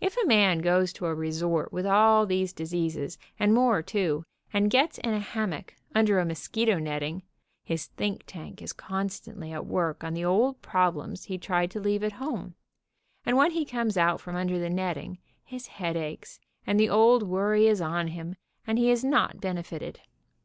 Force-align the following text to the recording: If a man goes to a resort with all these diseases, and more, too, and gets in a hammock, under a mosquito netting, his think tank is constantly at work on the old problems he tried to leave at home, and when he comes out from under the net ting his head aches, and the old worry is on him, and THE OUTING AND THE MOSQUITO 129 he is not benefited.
If 0.00 0.16
a 0.16 0.26
man 0.26 0.58
goes 0.58 0.92
to 0.94 1.06
a 1.06 1.14
resort 1.14 1.72
with 1.72 1.86
all 1.86 2.26
these 2.26 2.52
diseases, 2.52 3.16
and 3.38 3.54
more, 3.54 3.80
too, 3.80 4.24
and 4.52 4.68
gets 4.68 4.98
in 4.98 5.14
a 5.14 5.20
hammock, 5.20 5.76
under 5.94 6.18
a 6.18 6.24
mosquito 6.24 6.80
netting, 6.80 7.22
his 7.62 7.86
think 7.86 8.24
tank 8.26 8.60
is 8.60 8.72
constantly 8.72 9.52
at 9.52 9.66
work 9.66 10.02
on 10.02 10.14
the 10.14 10.24
old 10.24 10.60
problems 10.62 11.26
he 11.26 11.38
tried 11.38 11.70
to 11.70 11.78
leave 11.80 12.02
at 12.02 12.14
home, 12.14 12.56
and 13.24 13.36
when 13.36 13.52
he 13.52 13.64
comes 13.64 13.96
out 13.96 14.20
from 14.20 14.34
under 14.34 14.58
the 14.58 14.68
net 14.68 14.96
ting 14.96 15.18
his 15.44 15.68
head 15.68 15.96
aches, 15.96 16.40
and 16.66 16.80
the 16.80 16.88
old 16.90 17.22
worry 17.22 17.68
is 17.68 17.80
on 17.80 18.08
him, 18.08 18.34
and 18.66 18.78
THE 18.78 18.90
OUTING 18.90 18.90
AND 18.90 18.90
THE 18.90 18.90
MOSQUITO 18.90 18.90
129 18.90 18.90
he 18.90 18.90
is 18.90 19.04
not 19.04 19.40
benefited. 19.40 20.00